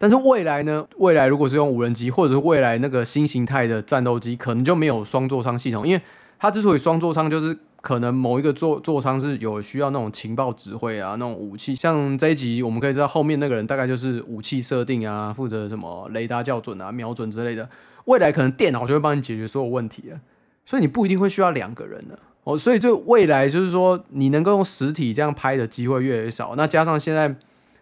[0.00, 0.86] 但是未来呢？
[0.98, 6.00] 未来如果是用无人机，或者是未来那个新形态的战斗机，可能就没有双座舱系统，因为
[6.38, 11.74] 它之所以双座舱，就是可能某一个座座舱是有需要那种情报指挥啊，那种武器。
[11.74, 17.68] 像这一集我们可以知道，后面那个人大概就是武器设定啊，负责什么雷达校准啊、瞄准之类的。
[18.04, 20.20] 未来可能电脑就会帮你解决所有问题了，
[20.64, 22.16] 所以你不一定会需要两个人的
[22.48, 22.56] 哦。
[22.56, 26.54] 所以就未来就是说，你能够用实体这样拍的机会越来越少。
[26.56, 27.36] 那加上现在。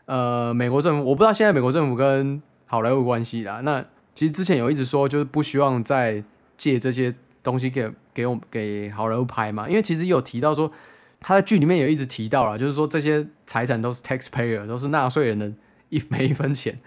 [0.08, 3.60] 呃，美国政府我不知道现在美国政府跟好莱坞关系啦。
[3.64, 6.22] 那其实之前有一直说，就是不希望再
[6.56, 9.68] 借这些东西给给我给好莱坞拍嘛。
[9.68, 10.70] 因为其实有提到说，
[11.18, 15.52] 他在剧里面有一直提到了，就是说这些财产都是 taxpayer，都是纳税人的
[15.88, 16.78] 一 每一分钱。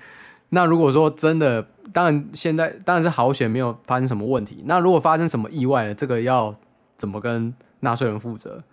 [0.52, 4.64] 那如果说真的，当然现在当然是好险没有发生什么问题。
[4.64, 6.56] 那如果发生什么意外了，这个要
[6.96, 8.64] 怎么跟纳税人负责？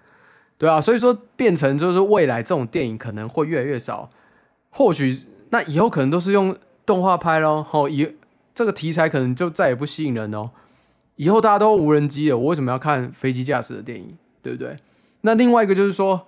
[0.58, 4.10] 对啊，所以说变成就是未来这种电影可能会越来越少。
[4.70, 7.62] 或许那以后可能都是用动画拍咯。
[7.62, 8.16] 好，以
[8.54, 10.50] 这个题材可能就再也不吸引人哦。
[11.16, 14.16] 以后大家都无人机了，我为什么要看飞机驾驶的电影？
[14.42, 14.76] 对不对？
[15.22, 16.26] 那另外一个就是说，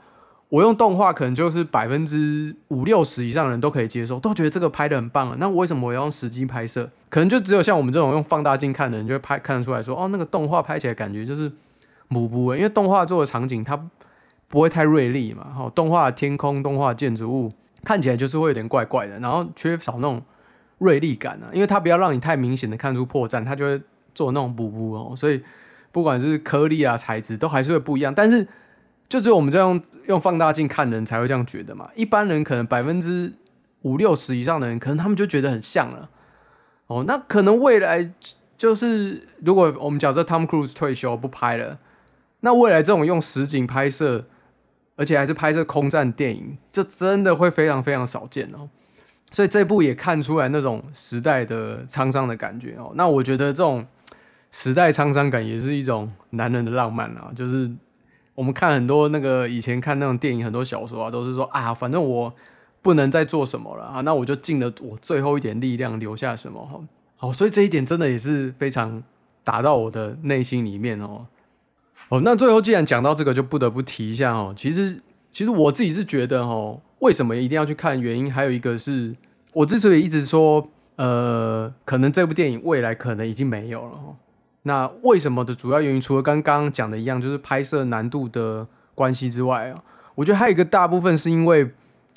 [0.48, 5.36] 我用动画可能就是百分之五六十以上的人都可以接受，都觉得这个拍的很棒了。
[5.38, 6.90] 那为什么我要用实机拍摄？
[7.08, 11.52] 可能就只有像我们这种用放大镜看的人，就会拍看得出来说，哦，那个动画拍起来感觉就是
[12.08, 13.88] 模糊，因为动画做的场景它
[14.48, 15.46] 不会太锐利嘛。
[15.54, 17.52] 好，动画天空、动画建筑物。
[17.84, 20.20] 看起来就是会有点怪怪的，然后缺少那种
[20.78, 23.80] 锐利感啊，因为它不要让你太明显的看出破绽，它就会
[24.12, 25.40] 做那种补补哦，所以
[25.92, 28.12] 不管是颗粒啊材质都还是会不一样。
[28.12, 28.46] 但是
[29.08, 33.32] 就只有我们这样用放大镜看人才会这样觉得嘛，一般人可能百分之
[33.82, 36.10] 五六十以上的人，可能他们就觉得很像了
[36.88, 37.04] 哦。
[37.06, 38.10] 那可能未来
[38.58, 41.78] 就是如果我们假设 Tom Cruise 退休不拍了，
[42.40, 44.24] 那未来这种用实景拍摄。
[45.00, 48.68] 而且还是拍摄空战电影，这真的会非常非常少见哦。
[49.30, 52.90] 所以这部也看出来那种时代的沧桑的感觉哦。
[52.96, 53.86] 那我觉得这种
[54.50, 57.30] 时代沧桑感也是一种男人的浪漫啊。
[57.36, 57.70] 就是
[58.34, 62.34] 我们看很多那个以前看那种电影，很多小说啊，都是说啊，反正我
[62.82, 66.80] 不能再做什么了啊，那我就尽了我最后一点力量留下什么哈。
[67.14, 69.00] 好，所以这一点真的也是非常
[69.44, 71.24] 打到我的内心里面哦。
[72.08, 74.54] 哦，那最后既然讲到这个，就不得不提一下哦。
[74.56, 74.98] 其实，
[75.30, 78.00] 其实我自己是觉得哦，为什么一定要去看？
[78.00, 79.14] 原因还有一个是，
[79.52, 83.98] 我之所以一直说，呃，可能这部电影未来可能已经没有了。
[84.62, 91.70] 那为什么的主要原因，除了刚刚讲的一样，就是拍摄难度的关系之外啊，我觉得还有一个大部分是因为，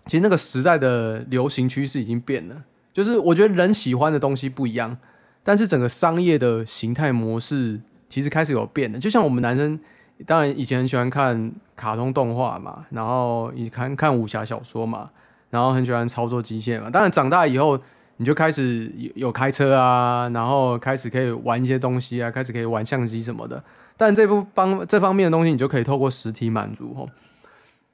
[0.06, 2.56] 其实那个时代的流行趋势已经变了。
[2.94, 4.98] 就是我觉得人喜欢的东西不一样，
[5.44, 7.82] 但是整个商业的形态模式。
[8.12, 9.80] 其实开始有变的，就像我们男生，
[10.26, 15.10] 当然以前很喜欢看卡通动画嘛，然后以看看武侠小说嘛，
[15.50, 16.90] 然后很喜欢操作机械嘛。
[16.90, 17.80] 当然长大以后，
[18.18, 23.64] 你就开始有有开车啊，然后开始可以玩一些东西啊，开始可以玩相机什么的。
[23.96, 27.10] 但这部方这方面的东西，你就可以透过实体满足吼。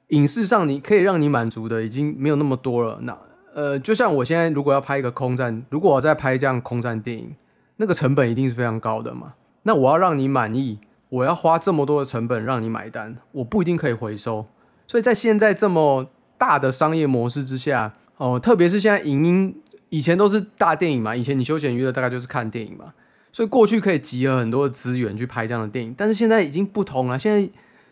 [0.08, 2.98] 影视上你可以让你满足的已经没有那么多了。
[3.02, 3.16] 那
[3.54, 7.34] 呃，就像我现在如果要拍一个空战，如果我在拍这样空战电影，
[7.76, 9.34] 那个成本一定是非常高的嘛。
[9.68, 10.78] 那我要让你满意，
[11.10, 14.46] 我要花这么多的成本让你买单，我不一定可以回收。
[14.86, 19.54] 所以在现在这么大的商业模式之下，哦，特别是现在影音，
[19.90, 22.94] 以前都是大电影嘛，以前你休闲娱乐大概就是看电影嘛，
[23.30, 27.50] 所以过去可以集合很多的资源去拍这样的电影，但是现在已经不同了，现在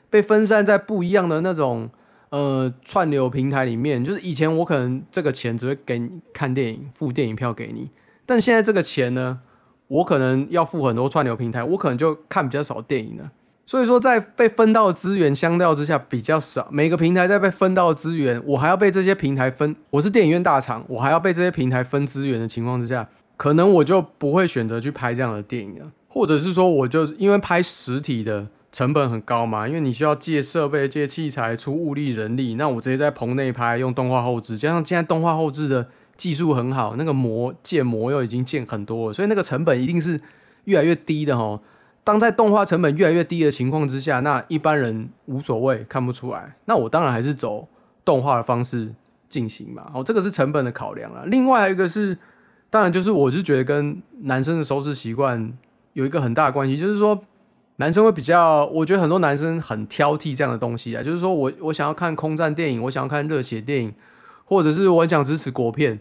[0.08, 1.90] 被分散在不一样的那种
[2.30, 7.90] 呃串流平台里面，就是以前我可能这个钱只会给你看电影，付电影票给你，
[8.24, 9.40] 但现在这个钱呢？
[9.88, 13.30] 我可能要付很多串流平台，我可能就看比较少电影了。
[13.64, 28.46] 所以说在被分到资源相较之下比较少，每个平台在被分到资源，我还要被这些平台分，我是电影院大厂，我还要被这些平台分资源的情况之下，可能我就不会选择去拍这样的电影了，或者是说我就因为拍实体的。
[28.72, 32.56] 成本很高嘛，因为你需要借设备、借器材、出物力、人力。
[32.56, 40.20] 那我直接在棚内拍，用动画后置，加上现在动画后置的技术很好，那个模建模又已经建很多了，所以那个成本一定是
[40.64, 41.60] 越来越低的哈。
[42.02, 46.56] 当在动画成本越来越低的情况之下，那一般人无所谓，看不出来。
[46.66, 47.68] 那我当然还是走
[48.04, 48.94] 动画的方式
[49.28, 49.90] 进行嘛。
[49.94, 51.26] 哦，这个是成本的考量了。
[51.26, 52.16] 另外还有一个是，
[52.70, 55.52] 当然就是我是觉得跟男生的收视习惯
[55.94, 57.22] 有一个很大的关系，就是说。
[57.78, 63.94] 男生会比较，我觉得很多男生很挑剔这样的东西啊，就是说我我想要看空战电影，我想要看热血电影，
[64.46, 66.00] 或者是我很想支持国片，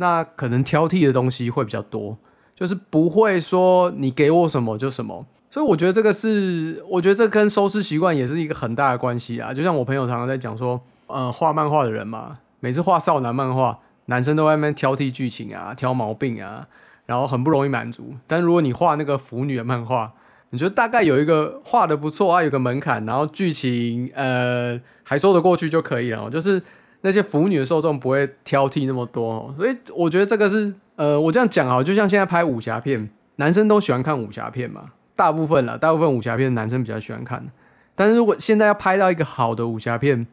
[0.00, 2.16] 那可能挑剔的东西会比较多，
[2.56, 9.52] 就是不会说你给我什么就什么，所以我觉得这个是，我觉得这跟收视习惯也是一个很大的关系啊。
[9.52, 16.66] 就像我朋友常常在讲说，呃，画漫画的人嘛，每次画少男漫画，男生都在那边挑剔剧情啊，挑毛病啊，
[17.04, 18.14] 然后很不容易满足。
[18.26, 20.12] 但如果你画那个腐女的漫画，
[20.48, 26.30] 你觉得大概有一个画的不错啊，有个门槛，然后剧情呃还说得过去就可以了。
[26.30, 26.62] 就是
[27.02, 37.50] 那些腐女的受众不会挑剔那么多，所以我觉得这个是呃我这样讲啊，就像现在拍武侠片，男生都喜欢看武侠片嘛，大部分啦，大部分武侠片男生比较喜欢看。
[37.94, 40.26] 但是如果现在要拍到一个好的武侠片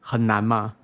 [0.00, 0.74] 很难嘛，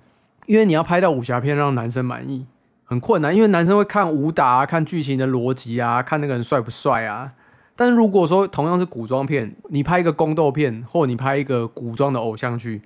[0.45, 2.45] 因为你要拍到武侠片让男生满意
[2.83, 7.33] 很困难，因为男生会看武打啊，看剧情的逻辑啊，看那个人帅不帅啊。
[7.75, 12.81] 但是如果说同样是古装片，你拍一个宫斗片，或你拍一个古装的偶像剧，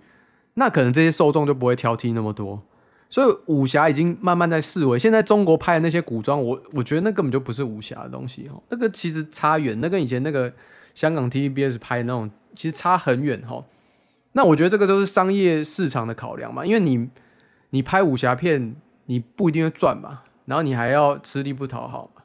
[0.56, 2.62] 那可能这些受众就不会挑剔那么多。
[3.08, 4.98] 所以武侠已经慢慢在式微。
[4.98, 10.52] 现在中国拍的那些古装，我我觉得那根本就不是武侠的东西哦，那个其实差远，那跟以前那个
[10.94, 13.64] 香港 TVBS 拍那种其实差很远哈。
[14.34, 17.08] 那我觉得这个都是商业市场的考量嘛，因为你
[17.70, 22.24] 你拍武侠片，你不一定会赚嘛，然后你还要吃力不讨好嘛。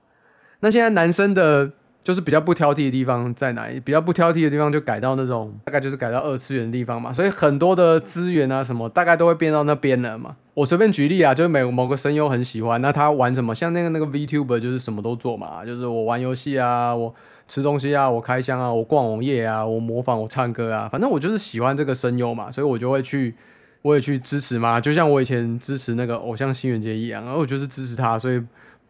[0.60, 1.72] 那现在男生的。
[2.02, 3.78] 就是比较不挑剔的地方在哪里？
[3.78, 10.36] 比较不挑剔的地方就改到那种大概就是改到二次元的地方嘛，所以很多的资源啊什么大概都会变到那边了嘛。
[10.54, 13.54] 我随便举例啊，就是每某个声优很喜欢，那他玩什么？
[13.54, 17.14] 像那个那个 VTuber 就是什么都做嘛，就是我玩游戏啊，我
[17.46, 23.34] 吃东西啊，我开箱啊，我逛网页啊，我模仿我唱歌啊，反正我就是喜欢这个声优嘛，所以我就会去，
[23.82, 28.42] 我也去支持嘛，就像我以前支持那个偶像新垣结衣一样，然后我就是支持他，所以。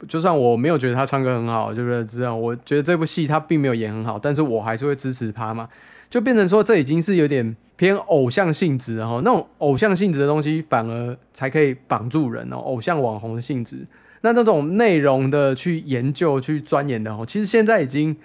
[0.09, 5.69] 就算我没有觉得他唱歌很好，就是这样，我觉得这部戏他并没有演很好，但是我还是会支持他嘛，
[6.09, 13.87] 就变成说这已经是有点偏偶像性质，然后那种偶像性质的东西反而才可以绑住人哦，偶像网红的性质，
[14.23, 18.17] 那那种内容的去研究去钻研的哦，其实现在已经，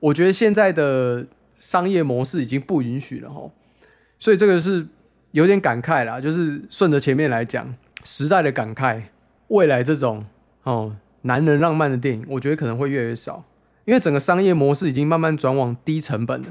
[0.00, 3.50] 我觉得现在的商业模式已经不允许了哈，
[4.18, 4.86] 所以这个是
[5.32, 9.02] 有点感慨啦，就是顺着前面来讲时代的感慨，
[9.48, 10.24] 未来这种
[10.62, 10.96] 哦。
[11.26, 13.42] 男人浪漫的电影，我觉得可能会越来越少，
[13.86, 16.48] 因为整个商业模式已经慢慢转往低成本了。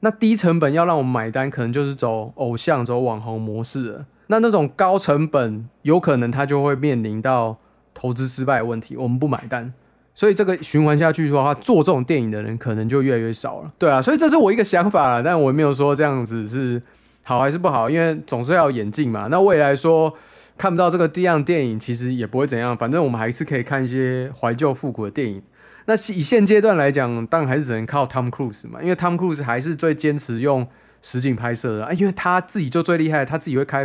[0.00, 4.06] 那低成本要让我们买单，可能就是走偶像、走网红模式了。
[4.28, 7.56] 那那种高成本，有可能它就会面临到
[7.94, 9.72] 投资失败的问题，我们不买单。
[10.14, 13.72] 所以这个循环下去的话，做这种电影的人可能就越来越少了。
[13.78, 16.80] 对啊，所以这是我一个想法但我没有说这样子是
[17.22, 19.26] 好还是不好，因为总是要演进嘛。
[19.28, 20.14] 那未来说。
[20.62, 25.42] 看不到这个第样电影，其实也不会怎样，反正我们还是可以看一些怀旧复古的电影。
[25.86, 30.64] 那以现阶段来讲，当然还是只能靠 Tom Cruise 嘛，因为 Tom Cruise 还是最坚持用
[31.02, 33.84] 实景拍摄的，啊因为他自己就最厉害，他自己会开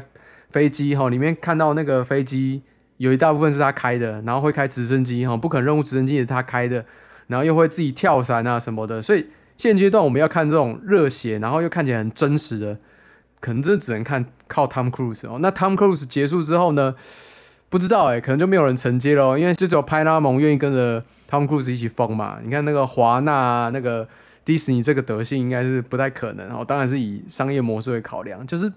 [0.51, 2.61] 飞机哈，里面看到那个飞机
[2.97, 6.85] 有一大部分是他开的，然后会开直升机哈，不可能任务直升机也是他开的，
[7.25, 9.25] 然后又会自己跳伞啊什么的，所以
[9.57, 12.77] 现阶段我们要看这种热血，然后又看起来很真实的。
[13.39, 15.37] 可能这只能看靠 Tom Cruise 哦。
[15.39, 16.95] 那 Tom Cruise 结束之后呢？
[17.69, 22.39] 不知道哎，可能就没有人承接了，因为就只有派拉蒙愿意跟着 Tom Cruise 一起疯嘛。
[22.41, 24.07] 你看那个华纳、那个
[24.45, 26.63] 迪士尼这个德性，应该是不太可能哦。
[26.65, 28.47] 当然是以商业模式为考量。
[28.47, 28.71] 就是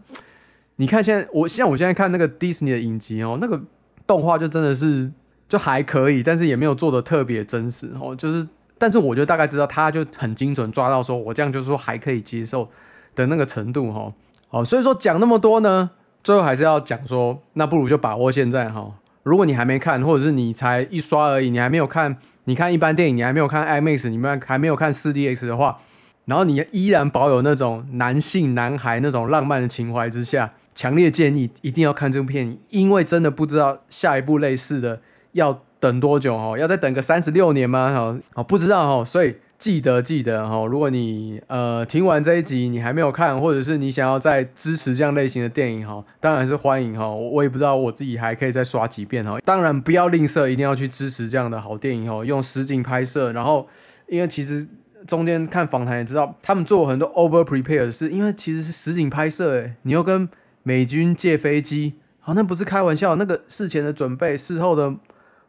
[0.75, 3.63] 你看现在，我像我现在看那个迪士尼的影集哦，那个
[4.09, 5.09] 动画就真的是
[5.49, 8.13] 就还可以，但是也没有做的特别真实哦。
[8.17, 8.45] 就是，
[8.77, 12.69] 但是我就大概知道，他就很精准抓到说，我这样就是说还可以接受
[13.15, 14.13] 的那个程度哈。
[14.53, 15.91] 好，所以说讲那么多呢，
[16.25, 18.95] 最后还是要讲说，那不如就把握现在哈。
[19.23, 25.79] 如果你还没看，或者是你才一刷而已，你还没有看，你看一般电影，你还没有看 IMAX，你们还没有看 4DX 的话，
[26.25, 35.01] 然后你依然保有那种男性男孩那种浪漫的情怀之下，强烈建议一定要看这部片，因为真的不知道下一部类似的
[35.33, 38.21] 要等多久哦，要再等个三十六年吗？
[38.35, 47.07] 哦，不知道哦，所以记得记得哈，如果你呃听完这一集你还没有看，或者是你想要再支持这样类型的电影哈，当然是欢迎哈。
[47.11, 49.39] 我也不知道我自己还可以再刷几遍哈。
[49.45, 52.25] 当然不要吝啬，一定要去支持这样的好电影哦。
[52.25, 53.69] 用实景拍摄，然后
[54.09, 54.67] 因为其实
[55.07, 60.27] 中间看访谈也知道，他们做很多 over prepare 是因为其实是实景拍摄诶，你又跟
[60.63, 64.95] 美军借飞机，好那不是开玩笑，那个事前的准备、事后的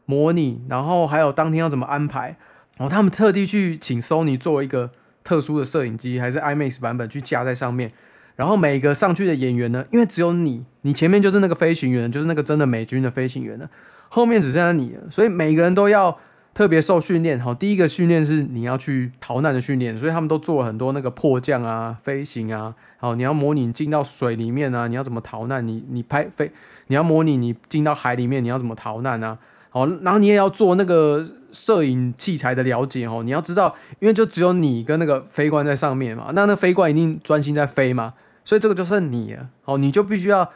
[0.05, 2.35] 模拟，然后还有当天要怎么安排。
[2.81, 4.89] 然后他们特地去请 Sony 做一个
[5.23, 7.91] 特殊的摄影机，还是 IMAX 版本去架在上面。
[8.35, 13.69] 然后每个上去的演员呢，因为只有你，你前面就是那个飞行员，就是那个真的美军的飞行员了，
[14.09, 16.17] 后面只剩下你了，所以每个人都要
[16.55, 17.39] 特别受训练。
[17.39, 22.73] 好，第一个训练是你要去逃难的训练，所以他们都做了很多那个迫降啊、飞行啊。
[22.97, 25.67] 好，你要模拟进到水里面啊，你要怎么逃难？
[25.67, 26.51] 你你拍飞，
[26.87, 29.37] 你要模拟你进到海里面，你要怎么逃难啊？
[29.73, 33.23] 好，然后你也要做那个摄影器材的了解哦。
[33.23, 38.13] 你要知道，因为就只有你跟那个飞官在上面嘛，那那飞官一定专心在飞嘛，
[38.43, 39.47] 所以这个就剩你了。
[39.63, 40.51] 哦，你就必须要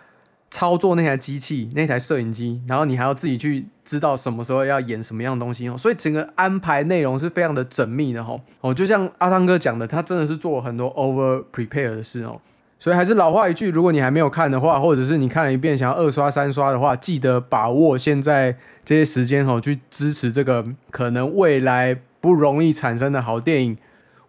[0.52, 5.78] 操作那台机器、那台摄影机，然后你还要自己去知道什么时候要演什么样的东西哦。
[5.78, 8.42] 所以整个安排内容是非常的缜密的哦。
[8.60, 12.42] 哦，就像阿汤哥讲的，他真的是做了很多 over prepare 的事哦。
[12.80, 18.58] 所以还是老话一句，如果你还没有看的话，或者是你看了一遍想要二刷三刷的话，记得把握现在。
[18.86, 23.76] 这些时间哈，去支持这个可能未来不容易产生的好电影。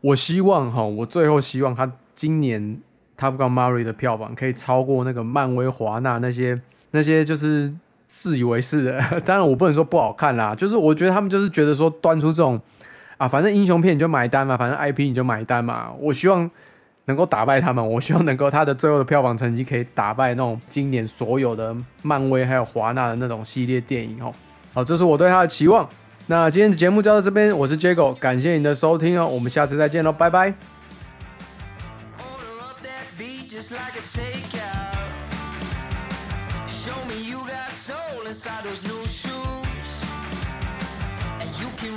[0.01, 2.81] 我希望哈，我最后希望他今年
[3.23, 6.59] 《Top Gun Mary》的票房可以超过那个漫威华纳那些
[6.93, 7.71] 那些就是
[8.07, 9.21] 自以为是的。
[9.27, 12.59] 当然，我不能说不好看啦，就是我觉得他们就是觉得说端出这种
[13.19, 15.93] 啊，反正英雄片你就买单嘛，反正 IP 你就买单嘛。
[16.01, 16.51] 我希望。
[17.07, 24.33] 能够打败他们，我希望能够他的最后的票房成绩可以打败那种今年所有的漫威还有华纳的那种系列电影哦。
[24.75, 25.89] 好，这是我对他的期望。
[26.27, 30.53] 那今天的节目就到这边，我是 Jago，感谢你的收听哦，我们下次再见喽，拜拜。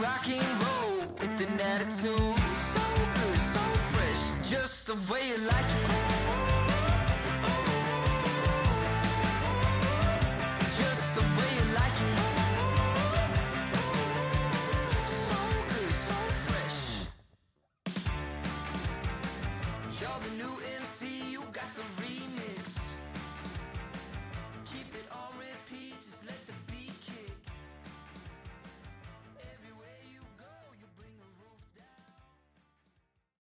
[0.01, 2.38] Rock and roll with an attitude
[4.89, 5.78] the way you like it.